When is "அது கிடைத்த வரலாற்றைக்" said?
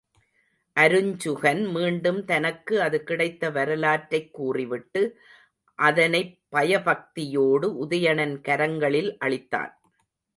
2.81-4.33